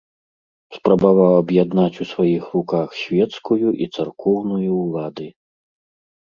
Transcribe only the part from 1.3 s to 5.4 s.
аб'яднаць у сваіх руках свецкую і царкоўную ўлады.